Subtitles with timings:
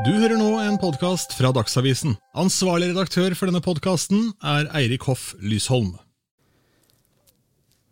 [0.00, 2.14] Du hører nå en podkast fra Dagsavisen.
[2.38, 5.92] Ansvarlig redaktør for denne podkasten er Eirik Hoff Lysholm.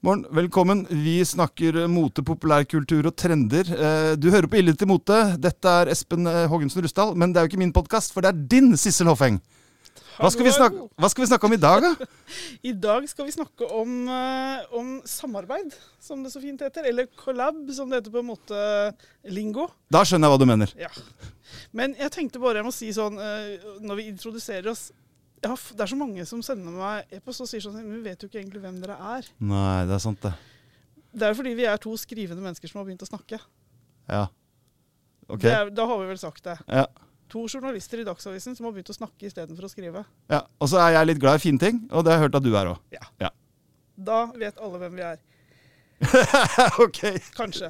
[0.00, 0.86] Morgen, velkommen.
[0.88, 3.68] Vi snakker mote, populærkultur og trender.
[3.68, 5.36] Eh, Du hører på Ille til mote.
[5.36, 8.46] Dette er Espen Hågensen Rustdal, men det er jo ikke min podkast, for det er
[8.48, 9.37] din, Sissel Hoffeng.
[10.21, 12.08] Hva skal, vi snakke, hva skal vi snakke om i dag, da?
[12.71, 16.88] I dag skal vi snakke om, eh, om samarbeid, som det så fint heter.
[16.91, 18.60] Eller collab, som det heter på en måte
[19.32, 19.70] lingo.
[19.92, 20.74] Da skjønner jeg hva du mener.
[20.80, 20.91] Ja.
[21.77, 24.90] Men jeg tenkte bare jeg må si sånn, eh, når vi introduserer oss
[25.40, 28.20] ja, Det er så mange som sender meg e-post og sier sånn Men vi vet
[28.20, 29.30] jo ikke egentlig hvem dere er.
[29.40, 30.34] Nei, det er sant, det.
[31.16, 33.40] Det er fordi vi er to skrivende mennesker som har begynt å snakke.
[34.10, 34.26] Ja.
[35.30, 35.46] Ok.
[35.48, 36.59] Er, da har vi vel sagt det.
[36.68, 36.84] Ja.
[37.30, 40.00] To journalister i Dagsavisen som har begynt å snakke istedenfor å skrive.
[40.32, 40.40] ja.
[40.60, 42.46] Og så er jeg litt glad i fine ting, og det har jeg hørt at
[42.46, 42.78] du er òg.
[44.00, 45.18] Da vet alle hvem vi er.
[46.84, 47.00] ok.
[47.36, 47.68] Kanskje.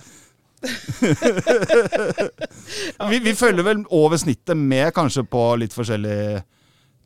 [3.10, 6.42] Vi, vi følger vel over snittet med kanskje på litt forskjellige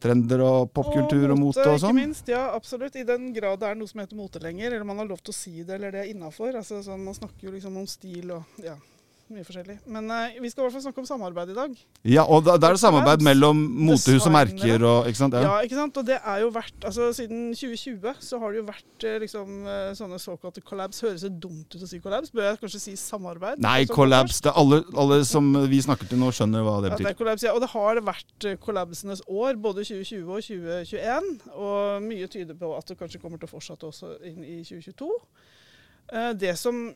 [0.03, 1.97] trender og popkultur og mote og Ikke sånn?
[1.97, 2.97] minst, ja, absolutt.
[3.01, 5.33] I den grad det er noe som heter mote lenger, eller man har lov til
[5.33, 6.51] å si det, eller det er innafor.
[6.59, 8.75] Altså, sånn, man snakker jo liksom om stil og ja,
[9.33, 9.77] mye forskjellig.
[9.89, 11.77] Men uh, vi skal i hvert fall snakke om samarbeid i dag.
[12.07, 15.37] Ja, og da, da er det samarbeid mellom motehus og merker og ikke sant?
[15.39, 15.47] Ja.
[15.47, 15.55] Ja.
[15.65, 16.01] ikke sant?
[16.01, 19.69] Og det er jo vært altså Siden 2020 så har det jo vært eh, liksom
[19.71, 21.01] eh, sånne såkalte collabs.
[21.07, 22.33] Høres det dumt ut å si collabs?
[22.35, 23.63] Bør jeg kanskje si samarbeid?
[23.65, 24.43] Nei, collabs.
[24.45, 27.07] Det er alle, alle som vi snakker til nå, skjønner hva det betyr.
[27.07, 27.57] Ja, det er collabs, ja.
[27.57, 31.33] Og det har vært collabsenes år, både 2020 og 2021.
[31.55, 35.11] Og mye tyder på at det kanskje kommer til å fortsette også inn i 2022.
[36.13, 36.87] Eh, Det som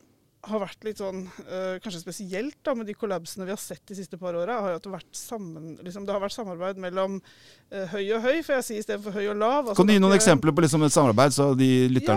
[0.47, 3.97] har vært litt sånn, eh, kanskje spesielt da, med de kollapsene vi har sett de
[3.97, 7.17] siste par åra, har jo at det, vært sammen, liksom, det har vært samarbeid mellom
[7.71, 9.59] eh, høy og høy, får jeg si, istedenfor høy og lav.
[9.67, 12.15] Altså, Kan du gi noen eh, eksempler på liksom et samarbeid, så de ja,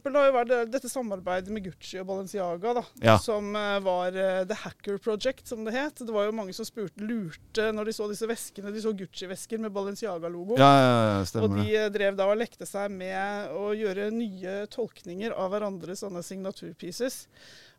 [0.00, 3.18] for har jo vært dette samarbeidet med Gucci og Balenciaga, da, Ja.
[3.20, 6.00] som var The Hacker Project, som det het.
[6.00, 8.72] Det var jo mange som spurte, lurte når de så disse veskene.
[8.72, 10.56] De så Gucci-vesker med Balenciaga-logo.
[10.58, 11.86] Ja, ja, ja, og stemmer de det.
[11.94, 17.26] drev da og lekte seg med å gjøre nye tolkninger av hverandres sånne signaturpieces.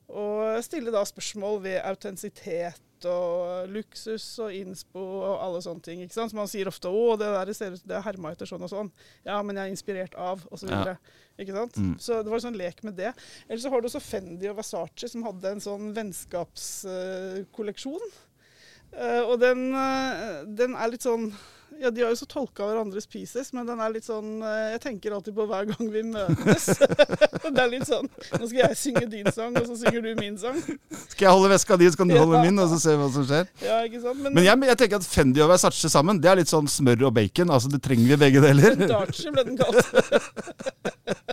[0.09, 6.01] Og stille da spørsmål ved autentisitet og luksus og innspo og alle sånne ting.
[6.03, 6.31] ikke sant?
[6.31, 8.69] Så man sier ofte 'Å, det der ser ut det er herma etter sånn og
[8.69, 8.91] sånn'.
[9.25, 10.95] Ja, men jeg er inspirert av, og så Ja.
[11.39, 11.77] Ikke sant?
[11.77, 11.99] Mm.
[11.99, 13.13] Så det var en sånn lek med det.
[13.47, 18.11] Eller så har du også Fendi og Versace som hadde en sånn vennskapskolleksjon.
[18.91, 21.33] Eh, og den, uh, den er litt sånn
[21.79, 24.81] Ja, de har jo så tolka hverandres pieces, men den er litt sånn eh, Jeg
[24.83, 26.65] tenker alltid på hver gang vi møtes.
[27.55, 30.35] det er litt sånn Nå skal jeg synge din sang, og så synger du min
[30.41, 30.59] sang.
[31.13, 32.23] Skal jeg holde veska di, så kan du Ja.
[32.25, 33.47] holde min, og så ser vi hva som skjer?
[33.63, 34.19] Ja, ikke sant?
[34.25, 37.07] Men, Men jeg, jeg tenker at Fendi og Versace sammen, det er litt sånn smør
[37.09, 37.53] og bacon.
[37.55, 38.75] Altså, det trenger vi begge deler.
[38.89, 39.79] Darchi ble den kalt.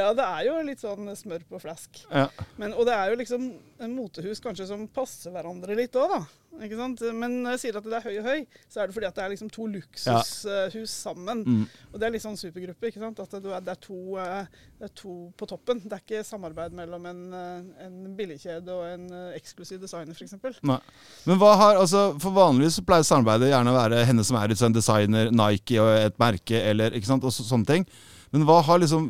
[0.00, 2.02] ja, det er jo litt sånn smør på flask.
[2.10, 2.26] Ja.
[2.60, 3.50] Men, og det er jo liksom
[3.80, 6.22] en motehus kanskje som passer hverandre litt òg, da.
[6.60, 7.00] Ikke sant?
[7.16, 9.16] Men når jeg sier at det er høy og høy, så er det fordi at
[9.16, 11.44] det er liksom to luksushus sammen.
[11.46, 11.62] Mm.
[11.92, 12.90] Og det er litt sånn supergruppe.
[12.90, 13.22] ikke sant?
[13.22, 15.80] At det er, det, er to, eh, det er to på toppen.
[15.84, 20.60] Det er ikke samarbeid mellom en, eh, en billigkjede og en eh, eksklusiv designer, f.eks.
[20.66, 24.52] Men hva har, altså, For vanligvis så pleier samarbeidet gjerne å være henne som er
[24.52, 27.88] litt sånn designer, Nike og et merke, eller ikke sant, og så, sånne ting.
[28.30, 29.08] Men hva har liksom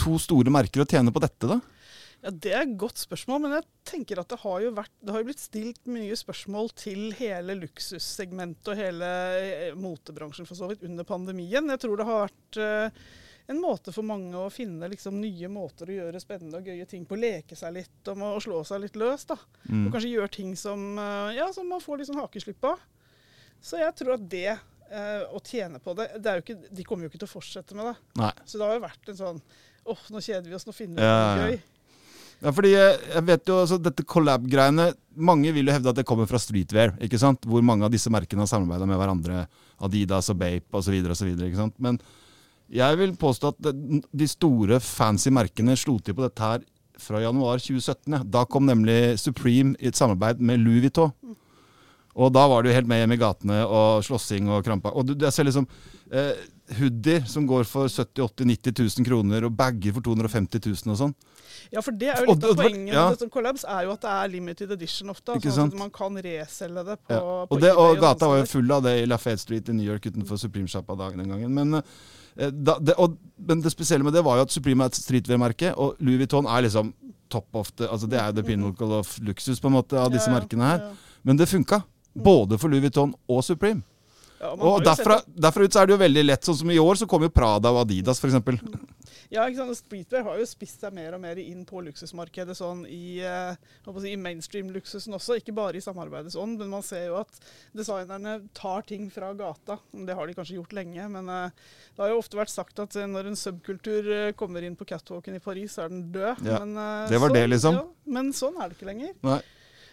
[0.00, 1.60] to store merker å tjene på dette, da?
[2.24, 5.14] Ja, Det er et godt spørsmål, men jeg tenker at det har jo, vært, det
[5.14, 10.70] har jo blitt stilt mye spørsmål til hele luksussegmentet og hele eh, motebransjen for så
[10.70, 11.70] vidt under pandemien.
[11.70, 13.06] Jeg tror det har vært eh,
[13.48, 17.06] en måte for mange å finne liksom, nye måter å gjøre spennende og gøye ting
[17.08, 17.16] på.
[17.16, 19.28] Leke seg litt og, og slå seg litt løs.
[19.30, 19.38] da.
[19.70, 19.86] Mm.
[19.86, 22.82] Og kanskje gjøre ting som, eh, ja, som man får litt sånn hakeslipp av.
[23.62, 24.58] Så jeg tror at det
[24.90, 27.32] eh, å tjene på det, det er jo ikke, De kommer jo ikke til å
[27.32, 27.96] fortsette med det.
[28.20, 28.30] Nei.
[28.44, 29.42] Så det har jo vært en sånn
[29.88, 31.50] åh, nå kjeder vi oss, nå finner vi Ja, noe ja.
[31.50, 31.60] gøy.
[32.38, 36.28] Ja, fordi jeg, vet jo, altså dette collab-greiene Mange vil jo hevde at det kommer
[36.30, 37.42] fra streetwear, ikke sant?
[37.50, 39.40] hvor mange av disse merkene har samarbeida med hverandre.
[39.82, 40.94] Adidas og Bape osv.
[41.58, 41.74] sant?
[41.82, 41.98] Men
[42.70, 46.62] jeg vil påstå at de store fancy merkene slo til på dette her
[47.00, 48.12] fra januar 2017.
[48.12, 48.22] Ja.
[48.22, 51.10] Da kom nemlig Supreme i et samarbeid med Louis Vuitton.
[52.18, 54.90] Og da var det jo helt med hjem i gatene og slåssing og krampa.
[54.98, 55.68] Og du, jeg ser liksom
[56.10, 56.32] eh,
[56.80, 60.98] hoodier som går for 70 80 90 000 kroner, og bager for 250 000 og
[60.98, 61.14] sånn.
[61.70, 63.04] Ja, for det er jo litt av poenget ja.
[63.12, 65.36] med collabs, er jo at det er limited edition ofte.
[65.38, 65.74] Ikke Sånn sant?
[65.76, 67.20] at man kan reselge det på, Ja.
[67.46, 69.76] på Og, det, og og gata var jo full av det i Lafayette Street i
[69.76, 71.52] New York utenfor Supreme-sjappa dagen den gangen.
[71.54, 71.82] Men,
[72.36, 74.98] eh, da, det, og, men det spesielle med det var jo at Supreme er et
[75.02, 76.94] streetwear-merke, og Louis Vuitton er liksom
[77.28, 80.10] top of the Altså det er jo the pinnacle of luksus på en måte av
[80.14, 80.78] disse Ja, merkene her.
[80.88, 81.20] ja.
[81.28, 81.82] Men det funka.
[82.24, 83.84] Både for Louis Vuitton og Supreme.
[84.38, 86.78] Ja, Og jo derfra, derfra ut så er det jo veldig lett, sånn som i
[86.78, 88.38] år, så kommer jo Prada og Adidas f.eks.
[89.28, 89.72] Ja, ikke sant?
[89.74, 93.58] og Streetwear har jo spist seg mer og mer inn på luksusmarkedet sånn i, eh,
[93.84, 96.56] si, i mainstream-luksusen også, ikke bare i samarbeidets ånd.
[96.62, 97.36] Men man ser jo at
[97.76, 99.76] designerne tar ting fra gata.
[99.92, 102.96] Det har de kanskje gjort lenge, men eh, det har jo ofte vært sagt at
[102.96, 106.48] eh, når en subkultur kommer inn på catwalken i Paris, så er den død.
[106.48, 106.80] Ja, men,
[107.12, 107.82] det var det, liksom.
[107.82, 107.86] Ja,
[108.16, 109.12] men sånn er det ikke lenger.
[109.28, 109.42] Nei.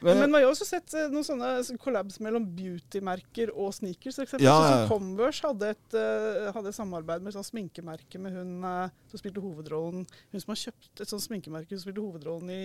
[0.02, 4.18] Men, men man har jo også sett eh, noen sånne collabs mellom beautymerker og sneakers.
[4.20, 4.48] For eksempel.
[4.48, 8.36] Ja, ja, Så Converse hadde et, eh, hadde et samarbeid med et sånt sminkemerke med
[8.36, 12.52] hun eh, som spilte hovedrollen Hun som har kjøpt et sånt sminkemerke som spilte hovedrollen
[12.54, 12.64] i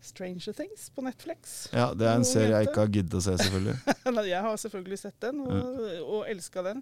[0.00, 1.68] Stranger Things på Netflix.
[1.76, 3.76] Ja, det er en serie jeg ikke har giddet å se, selvfølgelig.
[4.30, 6.80] Jeg har selvfølgelig sett den, og, og elska den.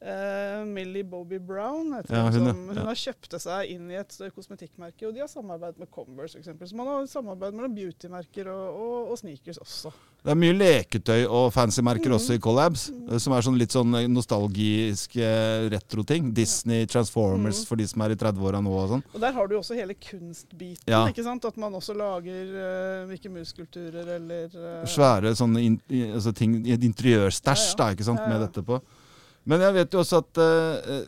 [0.00, 2.32] Eh, Millie Bobby Brown heter Ja, hun.
[2.32, 2.84] Som, hun Ja.
[2.86, 6.70] har kjøpte seg inn i et eh, kosmetikkmerke, og de har samarbeidet med Converse f.eks.
[6.70, 9.90] Så man har samarbeid mellom beautymerker og, og, og sneakers også.
[10.22, 12.14] Det er mye leketøy og fancy merker Mm.
[12.18, 13.18] også i collabs, mm.
[13.18, 15.28] som er sånn litt sånn nostalgiske
[15.72, 16.32] retro-ting.
[16.34, 17.66] Disney, Transformers Mm.
[17.66, 19.02] for de som er i 30-åra nå og sånn.
[19.14, 20.86] Og der har du jo også hele kunstbiten.
[20.86, 21.06] Ja.
[21.08, 21.44] ikke sant?
[21.44, 25.80] At man også lager uh, Mickey Mouse-skulpturer eller uh, Svære sånne in,
[26.14, 28.80] altså ting, interiørstæsj da, ikke sant, med dette på.
[29.48, 31.06] Men jeg vet jo også at eh, eh,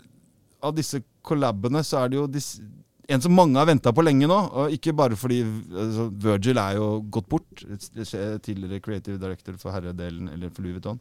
[0.65, 2.65] av disse collabene så er det jo disse,
[3.11, 4.39] en som mange har venta på lenge nå.
[4.63, 7.65] Og ikke bare fordi altså, Virgil er jo gått bort.
[7.65, 11.01] Tidligere creative director for herredelen, eller for Louis Vuitton.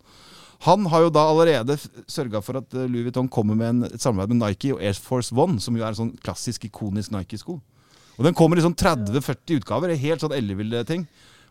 [0.65, 1.77] Han har jo da allerede
[2.11, 4.97] sørga for at eh, Louis Vuitton kommer med en, et samarbeid med Nike og Air
[4.99, 7.59] Force One, som jo er en sånn klassisk, ikonisk Nike-sko.
[8.19, 9.93] Og Den kommer i sånn 30-40 utgaver.
[9.95, 11.05] Helt sånn elleville ting.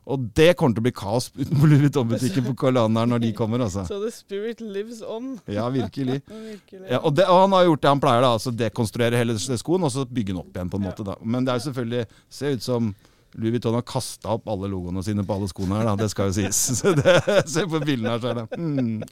[0.09, 3.61] Og det kommer til å bli kaos utenfor Louis på Kalaneren når de kommer.
[3.67, 3.85] altså.
[3.89, 5.35] Så the spirit lives on.
[5.47, 6.23] Ja, virkelig.
[6.49, 6.87] Virkelig.
[6.89, 9.85] Ja, og, det, og han har gjort det han pleier, da, altså dekonstruere hele skoen
[9.85, 10.71] og så bygge den opp igjen.
[10.73, 11.19] på en måte da.
[11.23, 12.07] Men det er jo selvfølgelig,
[12.41, 12.93] ser ut som
[13.39, 15.95] Louis Vuitton har kasta opp alle logoene sine på alle skoene her, da.
[16.01, 16.59] Det skal jo sies.
[16.81, 17.15] Så det,
[17.47, 19.03] Se på bildene her, så er det mm.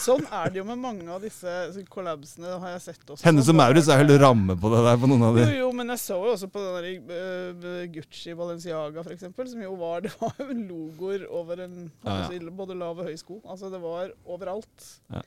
[0.00, 1.54] Sånn er det jo med mange av disse
[1.92, 3.24] collabsene, har jeg sett også.
[3.26, 5.58] Hennes og Maurits er helt ramme på det der på noen av Jo, de.
[5.62, 9.74] jo, men jeg så jo også på den der eh, Gucci Balenciaga f.eks., som jo
[9.80, 12.50] var Det var jo logoer over en Ja, ja.
[12.60, 13.40] både lav og høy sko.
[13.48, 14.90] Altså det var overalt.
[15.12, 15.22] Ja.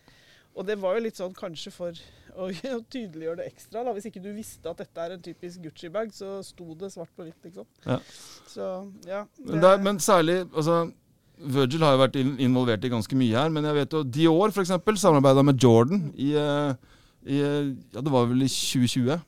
[0.53, 2.00] Og det var jo litt sånn kanskje for
[2.44, 2.50] å
[2.94, 3.83] tydeliggjøre det ekstra.
[3.85, 3.94] da.
[3.95, 7.27] Hvis ikke du visste at dette er en typisk Gucci-bag, så sto det svart på
[7.27, 7.67] hvitt, liksom.
[7.85, 8.00] Ja.
[8.50, 8.69] Så
[9.09, 9.23] ja.
[9.41, 10.85] Men, det er, men særlig altså,
[11.38, 14.53] Virgil har jo vært in involvert i ganske mye her, men jeg vet jo Dior
[14.63, 16.73] eksempel samarbeida med Jordan i, eh,
[17.25, 19.21] i Ja, det var vel i 2020.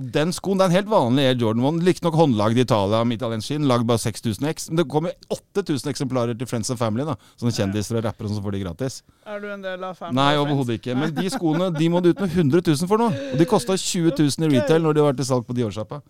[0.00, 1.80] Og den skoen det er en helt vanlig Air Jordan 1.
[1.84, 3.66] Riktignok håndlagd i Italia med italiensk skinn.
[3.68, 4.70] Lagd bare 6000 X.
[4.70, 7.04] Men det kommer 8000 eksemplarer til Friends and Family.
[7.04, 9.02] da Sånne kjendiser og rappere som får de gratis.
[9.28, 10.96] Er du en del av Family Nei, overhodet ikke.
[10.96, 13.10] Men de skoene de må du ut med 100 000 for nå.
[13.34, 16.00] Og de kosta 20 000 i retail når de har vært til salg på Dior-sjappa.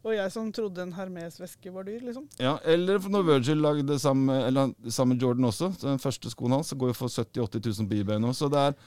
[0.00, 2.28] Og jeg som trodde en Hermes-veske var dyr, liksom.
[2.40, 6.94] Ja, eller når Virgil lagde sammen med Jordan også, den første skoen hans, så går
[6.94, 8.32] jo for 70 000-80 000 på eBay nå.
[8.36, 8.78] Så det er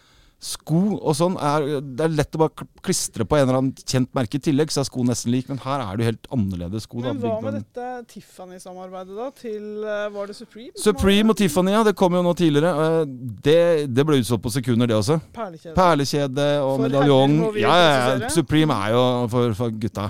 [0.43, 4.09] sko og sånn er, Det er lett å bare klistre på en eller annen kjent
[4.17, 6.83] merke i tillegg, så er sko nesten lik, men her er det jo helt annerledes
[6.87, 6.99] sko.
[7.05, 9.29] Men hva med dette Tiffany-samarbeidet, da?
[9.39, 10.73] Til eh, Var det Supreme?
[10.83, 12.73] Supreme og Tiffany, ja, det kom jo nå tidligere.
[12.87, 13.05] Eh,
[13.43, 13.57] Det,
[13.93, 15.19] det ble utsolgt på sekunder, det også.
[15.35, 15.75] Perlekjede.
[15.79, 17.37] Perlekjede og For medaljong.
[17.61, 17.95] Ja, ja,
[18.25, 18.29] ja.
[18.33, 20.09] Supreme er jo for, for gutta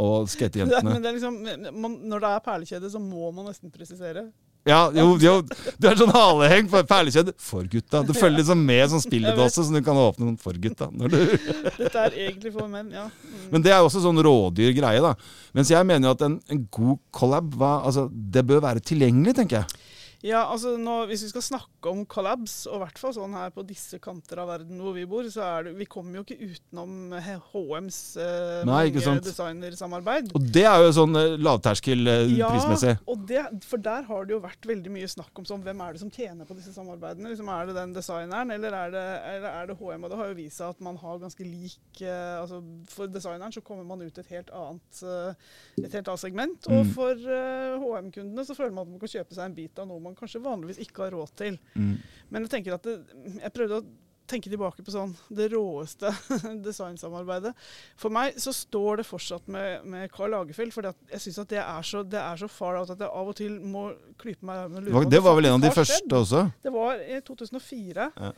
[0.00, 0.94] og skatejentene.
[1.12, 1.40] liksom,
[2.08, 4.28] når det er perlekjede, så må man nesten presisere.
[4.68, 5.34] Ja, jo, jo,
[5.80, 8.02] du er sånn haleheng på perlekjede for gutta.
[8.04, 10.90] Du følger liksom med sånn spilledåse som du kan åpne sånn for gutta.
[11.78, 13.06] Dette er egentlig for menn, ja.
[13.08, 13.46] Mm.
[13.54, 15.14] Men det er jo også sånn rådyr greie, da.
[15.56, 19.38] Mens jeg mener jo at en, en god collab, hva, altså, det bør være tilgjengelig,
[19.40, 19.80] tenker jeg.
[20.22, 23.48] Ja, altså nå, Hvis vi skal snakke om collabs, og i hvert fall sånn her
[23.56, 26.36] på disse kanter av verden hvor vi bor, så er det, vi kommer jo ikke
[26.50, 30.28] utenom HMs eh, Nei, mange designersamarbeid.
[30.36, 32.92] Og det er jo sånn eh, lavterskel eh, Ja, prismessig.
[33.08, 35.96] og det, for der har det jo vært veldig mye snakk om sånn, hvem er
[35.96, 37.32] det som tjener på disse samarbeidene.
[37.32, 40.04] Liksom, er det den designeren, eller er det, eller er det HM?
[40.04, 42.60] Og det har jo vist seg at man har ganske lik eh, altså
[42.92, 45.50] For designeren så kommer man ut et helt annet, eh,
[45.86, 46.68] et helt annet segment.
[46.68, 46.92] Og Mm.
[46.96, 50.00] for eh, HM-kundene så føler man at man kan kjøpe seg en bit av noe
[50.00, 51.58] man kanskje vanligvis ikke har råd til.
[51.74, 51.96] Mm.
[52.30, 53.00] Men jeg tenker at det,
[53.40, 53.88] jeg prøvde å
[54.30, 56.12] tenke tilbake på sånn det råeste
[56.66, 57.52] designsamarbeidet.
[57.98, 61.60] For meg så står det fortsatt med, med Karl Lagerfeld, for jeg syns at det
[61.64, 63.88] er, så, det er så far out at jeg av og til må
[64.20, 66.46] klype meg i armen Det var, det var vel en av de første også.
[66.62, 68.10] Det var i 2004.
[68.14, 68.32] Ja.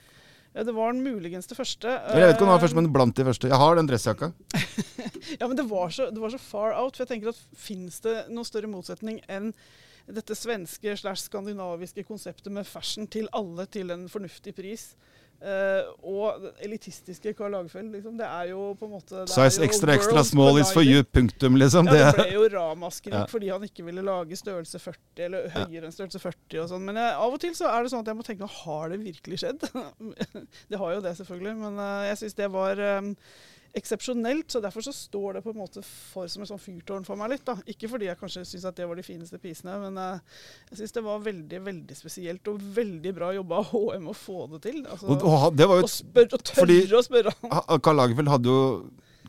[0.52, 1.88] Ja, det var den muligens det første.
[1.88, 3.48] Jeg vet ikke om det var først, Eh, men blant de første.
[3.48, 4.32] Jeg har den dressjakka.
[5.38, 6.96] Ja, men det var, så, det var så far out.
[6.96, 9.52] For jeg tenker at fins det noen større motsetning enn
[10.06, 14.92] dette svenske slash skandinaviske konseptet med fashion til alle til en fornuftig pris?
[15.42, 18.14] Uh, og det elitistiske Karl Lagerfeld, liksom.
[18.14, 21.88] Det er jo på en måte Size extra extra small is for you, punktum, liksom.
[21.90, 23.24] Ja, det ble jo ramaskrik Ja.
[23.26, 26.86] fordi han ikke ville lage størrelse 40, eller høyere enn størrelse 40 og sånn.
[26.86, 29.00] Men jeg, av og til så er det sånn at jeg må tenke har det
[29.02, 29.66] virkelig skjedd?
[30.70, 31.56] det har jo det, selvfølgelig.
[31.64, 33.02] Men uh, jeg syns det var eh,
[33.78, 37.16] eksepsjonelt, så derfor så står det på en måte for som et sånn fyrtårn for
[37.20, 37.44] meg litt.
[37.46, 37.56] da.
[37.72, 40.96] Ikke fordi jeg kanskje syns at det var de fineste pisene, men uh, jeg syns
[40.98, 44.82] det var veldig, veldig spesielt og veldig bra jobba av HM å få det til.
[44.84, 47.34] Altså, og, og det var jo og, spør, og tørre fordi- å spørre.
[47.82, 48.60] Karl Lagerfeld hadde jo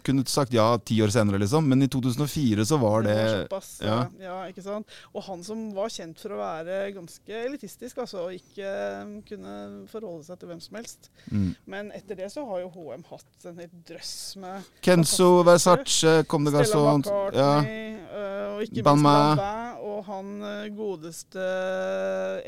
[0.05, 3.69] kunnet sagt ja ti år senere, liksom, men i 2004 så var det var såpass,
[3.83, 3.97] ja.
[4.21, 4.37] ja.
[4.51, 4.97] ikke sant?
[5.13, 9.55] Og han som var kjent for å være ganske elitistisk, altså, og ikke eh, kunne
[9.91, 11.11] forholde seg til hvem som helst.
[11.31, 11.49] mm.
[11.69, 16.45] Men etter det så har jo HM hatt en hel drøss med Kenzo, Versace, kom
[16.47, 17.09] det Stella sånt.
[17.35, 17.53] Ja.
[17.63, 18.85] Øh, og ikke minst.
[18.87, 19.41] Balmain,
[19.83, 21.47] og han øh, godeste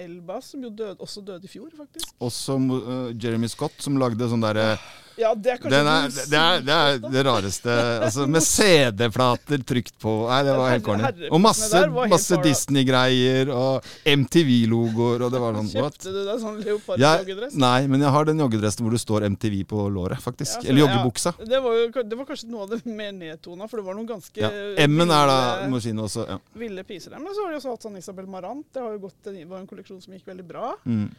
[0.01, 2.13] Elbas, som jo døde, også døde i fjor, faktisk.
[2.19, 4.75] Også uh, Jeremy Scott, som lagde sånn derre
[5.17, 7.75] Ja, det er kanskje er, det, er, det er det rareste.
[8.03, 10.13] Altså, med CD-plater trykt på.
[10.27, 11.29] Nei, det var helt corny.
[11.29, 11.81] Og masse,
[12.12, 12.39] masse.
[12.43, 15.95] Disney-greier og MTV-logoer, og det var sånn what?
[15.95, 17.55] Kjøpte du deg sånn leopardjoggedress?
[17.62, 20.57] nei, men jeg har den joggedressen hvor det står MTV på låret, faktisk.
[20.60, 21.36] Ja, så- Eller joggebuksa.
[21.39, 23.95] Ja, det, var jo, det var kanskje noe av det mer nedtona, for det var
[23.95, 24.51] noen ganske Ja.
[24.86, 25.39] M-en er da
[25.72, 26.27] maskinen også.
[26.27, 26.39] Ja.
[26.53, 27.12] ville piser.
[27.17, 28.65] Men så har de også hatt sånn Isabel Marant.
[28.74, 30.75] Det gått, var en kolleksjon som gikk veldig bra.
[30.86, 31.10] Mm.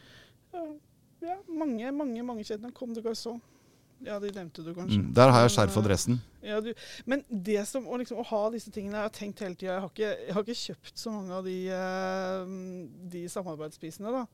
[0.52, 0.64] Ja,
[1.22, 2.72] ja mange, mange mange kjente.
[2.74, 3.40] Kom de Garçon.
[4.04, 4.98] Ja, de nevnte du kanskje.
[5.00, 5.12] Mm.
[5.16, 6.18] Der har jeg skjerf og Men, dressen.
[6.42, 6.72] eh, Ja, du,
[7.06, 10.18] men det som, å, liksom, å ha disse tingene Jeg har tenkt hele tida jeg,
[10.28, 12.52] jeg har ikke kjøpt så mange av de, eh,
[13.16, 14.12] de samarbeidsspisene.
[14.12, 14.26] da.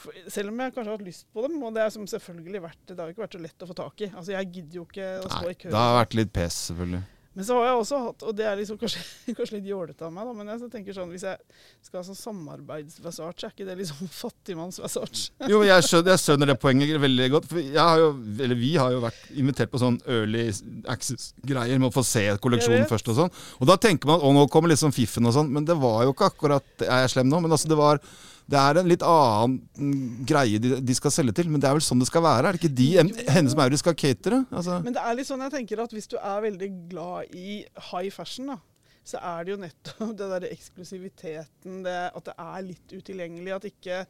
[0.00, 1.62] For, selv om jeg kanskje har hatt lyst på dem.
[1.62, 4.00] Og det er som selvfølgelig vært, det har ikke vært så lett å få tak
[4.00, 4.10] i.
[4.14, 5.68] Altså, Jeg gidder jo ikke å stå i kø.
[5.68, 7.02] det har vært litt pes, selvfølgelig.
[7.40, 9.00] Men så har jeg også hatt, og det er liksom kanskje,
[9.38, 11.38] kanskje litt jålete av meg, da, men jeg så tenker sånn, hvis jeg
[11.86, 15.22] skal ha sånn samarbeids-Versace, er ikke det liksom fattigmanns-Versace?
[15.48, 17.48] Jo, jeg skjønner, jeg skjønner det poenget veldig godt.
[17.48, 18.10] For har jo,
[18.44, 20.50] eller vi har jo vært invitert på sånn early
[20.92, 23.32] access-greier med å få se kolleksjonen først og sånn.
[23.56, 26.04] Og da tenker man at å, nå kommer liksom fiffen og sånn, men det var
[26.04, 27.40] jo ikke akkurat Er jeg slem nå?
[27.40, 28.04] Men altså, det var
[28.50, 31.76] det er en litt annen mm, greie de, de skal selge til, men det er
[31.76, 32.48] vel sånn det skal være?
[32.48, 32.88] Er det ikke de
[33.30, 34.42] Hennes Maurits skal catere?
[34.50, 37.60] Altså, Men det er litt sånn jeg tenker at hvis du er veldig glad i
[37.90, 38.58] high fashion, da,
[39.06, 43.70] så er det jo nettopp den der eksklusiviteten, det at det er litt utilgjengelig, at
[43.70, 44.02] ikke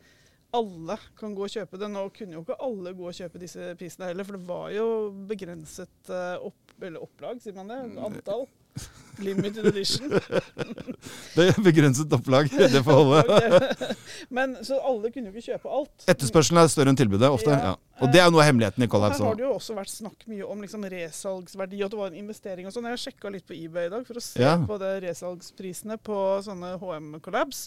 [0.56, 1.90] alle kan gå og kjøpe det.
[1.92, 4.86] Nå kunne jo ikke alle gå og kjøpe disse prisene heller, for det var jo
[5.30, 7.78] begrenset eh, opp, eller opplag, sier man det?
[8.08, 8.48] Antall.
[9.20, 10.08] Limited edition.
[11.36, 12.48] det er begrenset opplag.
[12.72, 13.98] Det får holde.
[14.32, 16.06] Men så alle kunne jo ikke kjøpe alt.
[16.08, 17.52] Etterspørselen er større enn tilbudet, ofte.
[17.52, 17.74] Ja.
[17.74, 17.98] Ja.
[18.00, 19.18] Og det er jo noe av hemmeligheten i Og Collabs.
[19.20, 22.14] her har det jo også vært snakk mye om liksom resalgsverdi, og at det var
[22.14, 22.88] en investering og sånn.
[22.94, 24.54] Jeg sjekka litt på eBay i dag for å se Ja.
[24.56, 26.16] på det resalgsprisene på
[26.48, 27.66] sånne HM-collabs.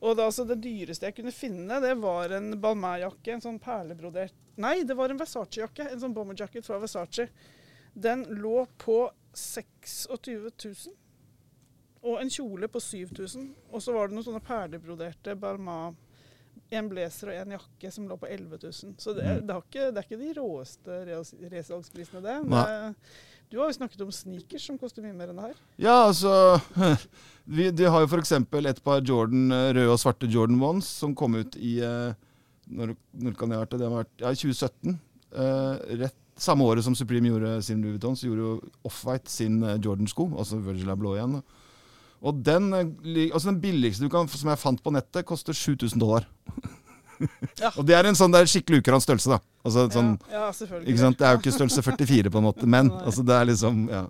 [0.00, 4.32] Og det, altså, det dyreste jeg kunne finne, det var en Balmain-jakke, en sånn perlebrodert
[4.58, 5.84] Nei, det var en Versace-jakke.
[5.92, 7.28] En sånn bomber jacket fra Versace.
[7.94, 9.04] Den lå på
[9.38, 10.96] 26 000.
[12.08, 13.48] Og en kjole på 7000.
[13.74, 15.96] Og så var det noen sånne perlebroderte Balmain
[16.74, 18.94] en blazer og en jakke som lå på 11 000.
[19.00, 19.46] Så det, Mm.
[19.46, 22.34] det, har ikke, det er ikke de råeste res- resalgsprisene, det.
[22.50, 22.94] Nei.
[23.48, 25.62] Du har jo snakket om sneakers som koster mye mer enn det her.
[25.80, 26.60] Ja, altså
[27.46, 28.32] vi, De har jo f.eks.
[28.36, 32.12] et par Jordan, eh, røde og svarte Jordan Ones som kom ut i eh,
[32.68, 33.80] Når, når kan det ha vært det?
[33.80, 34.98] Det har vært ja, 2017.
[35.28, 38.52] Uh, rett samme året som Supreme gjorde sin Louis Vuitton, så gjorde jo
[38.88, 41.40] Offwhite sin eh, Jordan-sko, altså Virgil er blå igjen.
[42.22, 45.98] Og den, eh, altså den billigste du kan, som jeg fant på nettet, koster 7000
[46.02, 46.28] dollar.
[47.58, 47.72] Ja.
[47.74, 49.40] Og det er en sånn der skikkelig ukurant størrelse, da.
[49.66, 51.16] Altså, sånn, ja, ja, ikke sant?
[51.18, 54.04] Det er jo ikke størrelse 44 på en måte, men altså, det er liksom ja.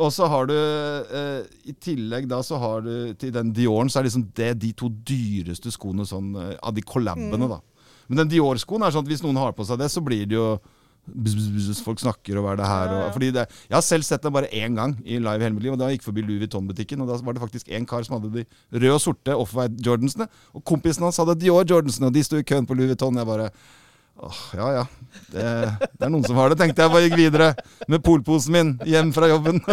[0.00, 3.98] Og så har du eh, I tillegg da så har du til den Dioren, så
[3.98, 7.48] er liksom det de to dyreste skoene sånn, eh, av de collabene, Mm.
[7.50, 7.58] da.
[8.06, 10.38] Men den Dior-skoen er sånn at hvis noen har på seg det, så blir det
[10.38, 10.46] jo
[11.06, 13.84] bzz, bzz, bzz, Folk snakker og hva er det her og, fordi det, Jeg har
[13.86, 16.10] selv sett det bare én gang i live hele mitt liv, og da gikk jeg
[16.10, 18.46] forbi Louis Vuitton-butikken, og da var det faktisk en kar som hadde de
[18.78, 22.46] røde og sorte Off-White Jordansene, og kompisen hans hadde Dior Jordansene, og de sto i
[22.46, 23.20] køen på Louis Vuitton.
[23.20, 23.50] Jeg bare
[24.20, 24.80] Åh, ja ja.
[25.32, 25.44] Det,
[25.96, 26.92] det er noen som har det, tenkte jeg.
[26.92, 27.46] Bare gikk videre
[27.88, 29.62] med polposen min hjem fra jobben.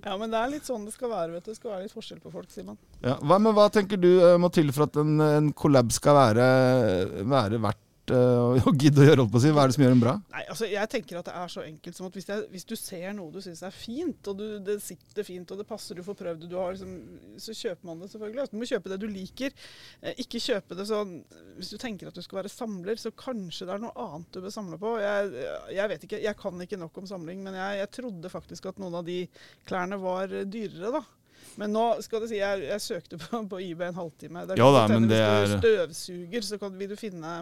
[0.00, 1.34] Ja, men det er litt sånn det skal være.
[1.34, 1.50] vet du.
[1.52, 2.78] Det skal være litt forskjell på folk, sier man.
[3.04, 6.16] Ja, hva, men hva tenker du eh, må til for at en, en collab skal
[6.16, 6.46] være,
[7.30, 9.20] være verdt eh, å gidde å gjøre?
[9.22, 9.50] Holdt på å si.
[9.54, 10.14] Hva er det som gjør dem bra?
[10.32, 12.74] Nei, altså jeg tenker at det er så enkelt som at hvis, jeg, hvis du
[12.78, 16.06] ser noe du syns er fint, og du, det sitter fint og det passer, du
[16.06, 16.96] får prøvd det, liksom,
[17.44, 18.42] så kjøper man det selvfølgelig.
[18.46, 19.56] Altså, Du må kjøpe det du liker.
[20.00, 21.14] Eh, ikke kjøpe det sånn
[21.58, 24.40] Hvis du tenker at du skal være samler, så kanskje det er noe annet du
[24.40, 24.96] bør samle på.
[25.04, 28.72] Jeg, jeg vet ikke, jeg kan ikke nok om samling, men jeg, jeg trodde faktisk
[28.72, 29.22] at noen av de
[29.68, 31.04] klærne var dyrere, da.
[31.60, 34.46] Men nå skal det si, jeg, jeg søkte på, på eBay en halvtime.
[34.46, 37.32] Det er Ja da, men Hvis du er- støvsuger, så kan, vil du finne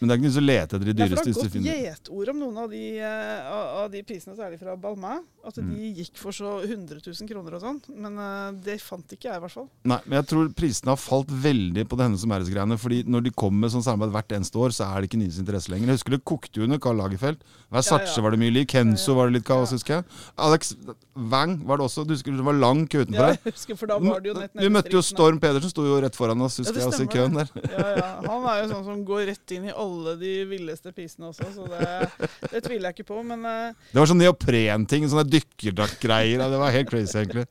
[0.00, 1.18] Men det er ikke noe å lete etter de Ja, for det dyreste.
[1.18, 4.76] har du gått finner gjetord om noen av de, eh, av de prisene, særlig fra
[4.76, 5.22] Balmain.
[5.44, 5.74] At Mm.
[5.74, 7.80] de gikk for så 100 000 kroner og sånn.
[7.98, 9.68] Men eh, det fant ikke jeg, i hvert fall.
[9.84, 12.78] Nei, men jeg tror prisene har falt veldig på det Hennes og Maurits-greiene.
[12.78, 15.40] Fordi når de kommer med sånn samarbeid hvert eneste år, så er det ikke Nyes
[15.42, 15.90] interesse lenger.
[15.90, 17.42] Jeg husker det kokte jo under Karl Lagerfeldt.
[17.72, 18.22] Versace Ja, ja.
[18.22, 18.68] var det mye lik.
[18.72, 20.04] Kenzo Ja, var det litt kaos, husker jeg.
[20.38, 20.74] Alex
[21.16, 22.06] Wang var det også.
[22.06, 24.34] Du husker det var lang kø utenfor Ja, jeg husker, for da var det jo
[24.38, 25.02] nett Vi møtte jo.
[25.02, 27.50] Storm Pedersen, sto jo rett foran oss, husker jeg, også i køen der.
[27.66, 28.08] Ja, ja.
[28.30, 31.66] Han er jo sånn som går rett inn i alle de villeste prisene også, så
[31.68, 33.20] det, det tviler jeg ikke på.
[33.26, 36.44] Men eh, Det var sånn neoprenting, sånne dykkerdraktgreier.
[36.52, 37.46] Det var helt crazy, egentlig.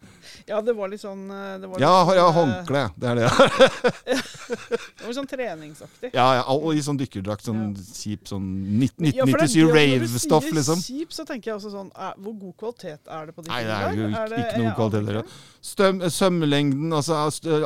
[0.47, 2.83] Ja, det var litt sånn eh, det var Ja, litt, ja eh, håndkle.
[2.97, 3.29] Det er det.
[4.51, 6.09] Det var sånn treningsaktig.
[6.13, 7.45] Ja, ja, og i sånn dykkerdrakt.
[7.47, 8.45] Sånn kjip sånn
[8.81, 10.81] nitt- Ja, for det er 1997 når du sier liksom.
[10.83, 13.47] Kjip, så tenker jeg også sånn er, Hvor god kvalitet er det på dykkerdrakt?
[13.47, 17.13] Nei, det er jo ikke, ikke, det- ikke noe kvalitet Støm, sømlengden, altså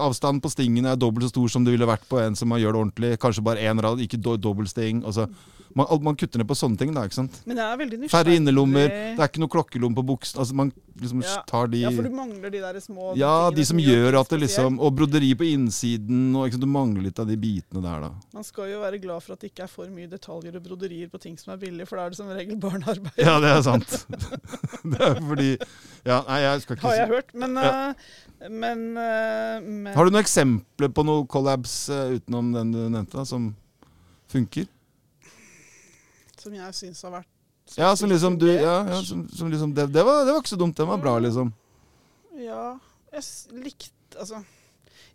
[0.03, 2.73] avstanden på stingene er dobbelt så stor som det ville vært på en som gjør
[2.75, 3.11] det ordentlig.
[3.19, 5.01] Kanskje bare én rad, ikke do, dobbelt sting.
[5.07, 5.29] Altså,
[5.75, 7.05] man, man kutter ned på sånne ting, da.
[7.07, 7.41] ikke sant?
[7.45, 8.11] Men det er veldig nysgjerrig.
[8.11, 10.39] Færre innerlommer, det er ikke noe klokkelomme på buksen.
[10.43, 10.71] Altså, man
[11.01, 11.41] liksom Ja.
[11.47, 14.39] tar de Ja, for du mangler de der små Ja, de som gjør at det
[14.45, 18.11] liksom Og broderi på innsiden, og liksom, du mangler litt av de bitene der, da.
[18.33, 21.09] Man skal jo være glad for at det ikke er for mye detaljer og broderier
[21.11, 23.19] på ting som er billig, for da er det som regel barnearbeid.
[23.19, 24.05] Ja, det er sant.
[24.95, 25.49] det er fordi
[26.05, 27.33] Ja, nei, jeg skal ikke Har jeg hørt.
[27.33, 27.89] Men, Ja.
[27.89, 32.81] uh, men, uh, men Har du noen eksempler på noen collabs uh, utenom den du
[32.89, 33.55] nevnte, da, som
[34.31, 34.67] funker?
[36.39, 37.31] Som jeg syns har vært
[37.77, 38.47] Ja, som liksom du.
[38.53, 40.77] Ja, ja som, som liksom det, det, var, det var ikke så dumt.
[40.77, 41.53] Den var bra, liksom.
[42.39, 42.77] Ja,
[43.15, 43.23] jeg
[43.63, 44.43] likte Altså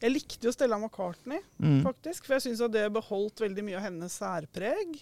[0.00, 1.82] jeg likte jo Stella McCartney, Mm.
[1.84, 2.24] faktisk.
[2.24, 4.94] For jeg syns at det beholdt veldig mye av hennes særpreg.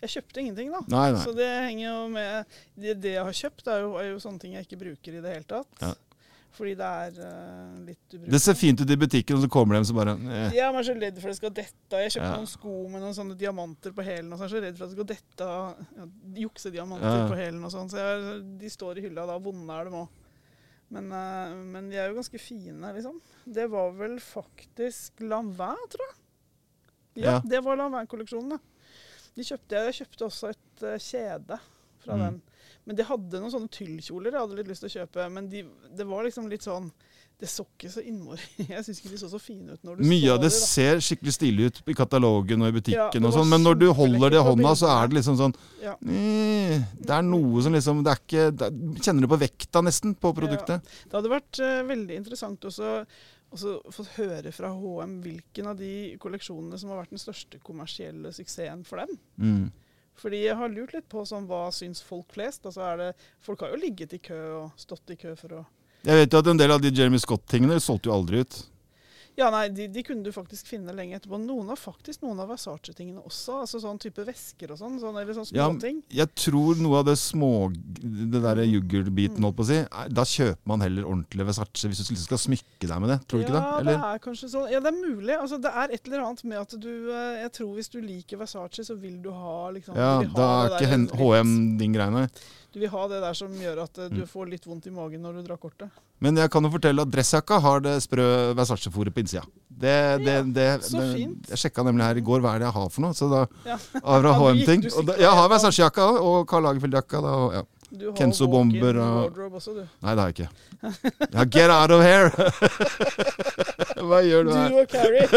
[0.00, 0.80] Jeg kjøpte ingenting, da.
[0.88, 1.20] Nei, nei.
[1.20, 4.40] Så det henger jo med Det, det jeg har kjøpt, er jo, er jo sånne
[4.40, 5.68] ting jeg ikke bruker i det hele tatt.
[5.84, 5.92] Ja.
[6.56, 8.30] Fordi det er uh, litt ubrukelig.
[8.32, 10.54] Det ser fint ut i butikken, og så kommer de så bare eh.
[10.56, 12.00] Ja, man er så redd for at det skal dette.
[12.00, 12.36] Jeg kjøpte Ja.
[12.38, 14.84] noen sko med noen sånne diamanter på hælen, og så er jeg så redd for
[14.86, 15.48] at det skal dette.
[16.00, 16.06] Ja,
[16.46, 17.26] Juksediamanter Ja.
[17.28, 17.90] på hælen og sånn.
[17.92, 19.36] Så jeg, de står i hylla da.
[19.38, 20.08] Vonde er de òg.
[20.96, 23.20] Men, uh, men de er jo ganske fine, liksom.
[23.44, 26.16] Det var vel faktisk Lanvin, tror jeg.
[27.16, 27.40] Ja, Ja.
[27.44, 28.58] det var Lanvin-kolleksjonen, da.
[29.36, 31.58] De kjøpte, jeg kjøpte også et uh, kjede
[32.04, 32.20] fra Mm.
[32.24, 32.42] den.
[32.86, 35.28] Men de hadde noen sånne tyllkjoler jeg hadde litt lyst til å kjøpe.
[35.34, 35.64] Men de,
[35.98, 36.86] det var liksom litt sånn
[37.36, 40.06] Det så ikke så innmari Jeg syns ikke de så så fine ut når du
[40.08, 43.34] Mye av det det ser skikkelig stilig ut i katalogen og i butikken, ja, og
[43.34, 45.96] sånn, men når du holder det i hånda, så er det liksom sånn Ja.
[45.98, 49.82] eh, Det er noe som liksom Det er ikke det er, Kjenner du på vekta,
[49.84, 50.92] nesten, på produktet?
[51.04, 53.00] Det hadde vært uh, veldig interessant også
[53.54, 58.32] også fått høre fra HM hvilken av de kolleksjonene som har vært den største kommersielle
[58.34, 59.12] suksessen for dem.
[59.38, 59.68] Mm.
[60.20, 62.64] Fordi jeg har lurt litt på sånn, hva syns folk flest.
[62.68, 63.10] Altså det,
[63.44, 65.64] folk har jo ligget i kø og stått i kø for å
[66.06, 68.58] Jeg vet jo at en del av de Jeremy Scott-tingene solgte jo aldri ut.
[69.36, 71.36] Ja, nei, de, de kunne du faktisk finne lenge etterpå.
[71.44, 73.58] Noen av faktisk noen av Versace-tingene også.
[73.66, 74.94] altså Sånn type vesker og sånn.
[75.02, 75.98] sånn eller sånn Ja, småting.
[76.08, 79.78] Jeg tror noe av det små Det derre yoghurt-biten, holdt på å si
[80.16, 83.18] Da kjøper man heller ordentlig Versace hvis du liksom skal smykke deg med det.
[83.28, 83.62] Tror du ikke det?
[83.66, 83.92] Ja, Eller?
[84.00, 84.70] det er kanskje sånn.
[84.72, 85.36] Ja, det er mulig.
[85.36, 88.40] Altså, det er et eller annet med at du eh, Jeg tror hvis du liker
[88.40, 92.26] Versace, så vil du ha liksom Ja, ha da er ikke HM din greie, nei.
[92.72, 94.28] Du vil ha det der som gjør at eh, du Mm.
[94.32, 95.90] får litt vondt i magen når du drar kortet.
[96.24, 98.24] Men jeg kan jo fortelle at dressjakka har det sprø
[98.56, 99.42] Versace-fòret på innsida.
[99.68, 101.44] Det, det, det, så fint.
[101.52, 103.12] jeg sjekka nemlig her i går hva er det jeg har for noe.
[103.18, 103.76] Så da Ja.
[104.02, 104.80] av fra Ja, du gikk- HM-ting.
[105.20, 107.20] jeg har også, og Karl Lagerfeld-jakka.
[107.52, 107.62] Ja.
[107.92, 109.84] Du har Kenzo walk-in bomber og- også, du.
[110.02, 110.48] Nei, det har jeg ikke.
[111.34, 112.30] Ja, get out of here!
[114.06, 114.68] Hva gjør du her?
[114.68, 115.28] Du og Carrie.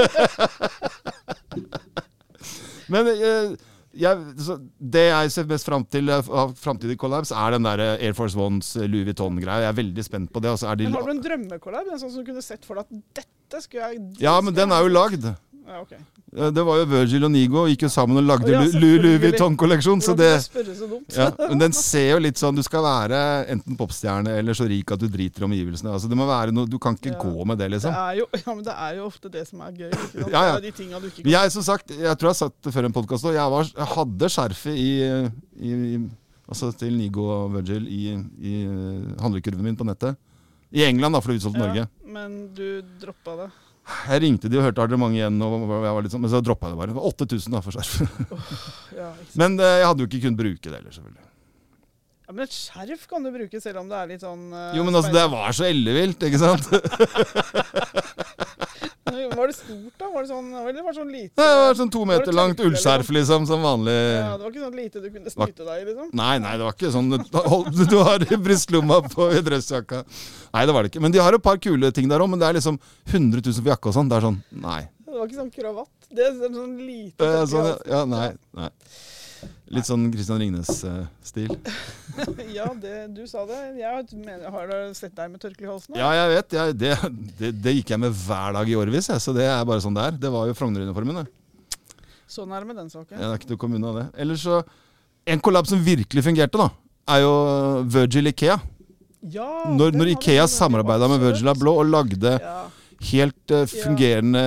[2.90, 3.52] Men eh,
[4.00, 8.16] jeg, så det jeg ser mest fram til av framtidige collabs, er den der Air
[8.18, 9.66] Force Ones Louis Vuitton-greia.
[9.66, 10.54] Jeg er veldig spent på det.
[10.56, 11.92] Altså, er de Men har du en drømmekollab?
[11.92, 14.72] En sånn som du kunne sett for deg at dette skulle jeg ja, men den
[14.72, 15.26] er jo lagd.
[15.70, 15.92] Ja, ok.
[15.94, 18.62] Eh, Det var jo Virgil og Nigo gikk jo sammen og lagde ja.
[18.82, 20.02] Louis Vuitton-kolleksjon.
[20.02, 20.30] Så det
[21.14, 23.20] ja, Men den ser jo litt sånn Du skal være
[23.54, 25.94] enten popstjerne eller så rik at du driter i omgivelsene.
[25.94, 27.20] Altså, det må være noe, du kan ikke Ja.
[27.22, 27.94] gå med det, Det liksom.
[27.94, 29.92] er, jo, ja, men det er jo ofte det som er gøy.
[29.94, 30.30] Ikke?
[30.36, 30.56] Ja, ja.
[30.60, 32.74] Det de tinga du ikke kan Jeg som sagt, jeg tror jeg har sagt det
[32.74, 34.90] før i en podkast òg, jeg, jeg hadde skjerfet i,
[35.62, 36.02] i, i
[36.50, 40.18] Altså til Nigo og Virgil i, i eh, handlekurven min på nettet.
[40.74, 41.84] I England, da, for det er utsolgt i Norge.
[42.10, 43.50] Men du droppa det.
[44.10, 46.70] Jeg ringte de og hørte mange igjen, og jeg var litt sånn, men så droppa
[46.70, 46.92] jeg det bare.
[46.94, 47.96] Det var 8000 da for skjerf.
[48.98, 49.10] Ja.
[49.42, 51.26] Men eh, jeg hadde jo ikke kunnet bruke det heller, selvfølgelig.
[52.30, 54.84] Ja, men et skjerf kan du bruke selv om det er litt sånn eh, Jo,
[54.86, 56.68] men altså, det var så ellevilt, ikke sant?
[59.40, 60.10] Var det stort, da?
[60.14, 61.34] Var det sånn, eller var det sånn lite?
[61.40, 63.96] Det var sånn to meter langt ullskjerf, liksom, som vanlig.
[63.96, 66.12] Ja, det var ikke sånn lite du kunne snyte deg i, liksom?
[66.20, 70.04] Nei, nei, det var ikke sånn du, du har i brystlomma på i dressjakka.
[70.54, 71.04] Nei, det var det ikke.
[71.06, 73.60] Men de har et par kule ting der òg, men det er liksom 100 000
[73.62, 74.10] for jakke og sånn.
[74.12, 74.82] Det er sånn Nei.
[75.10, 75.94] Det var ikke sånn kravatt.
[76.10, 78.70] Det er sånn, sånn lite Eh, sånn, ja, nei, nei.
[79.70, 81.52] Litt sånn Christian Ringnes-stil.
[82.52, 83.58] Ja, det, du sa det.
[84.18, 85.96] Mener, har du sett deg med tørkle i halsen?
[85.96, 86.56] Ja, jeg vet.
[86.58, 86.90] Jeg, det,
[87.40, 90.08] det, det gikk jeg med hver dag i årevis, så det er bare sånn det
[90.10, 90.18] er.
[90.26, 91.30] Det var jo Frogner-uniformen, det.
[92.30, 93.14] Sånn er det med den saken.
[93.16, 94.06] Ja, det er ikke til å komme unna det.
[94.26, 94.60] Ellers så
[95.30, 96.68] En kollab som virkelig fungerte, da,
[97.14, 97.32] er jo
[97.94, 98.58] Virgil Ikea.
[99.30, 101.22] Ja, Når, når Ikea samarbeida med.
[101.22, 102.58] Virgil Abloh og lagde Ja,
[103.12, 104.44] helt uh, fungerende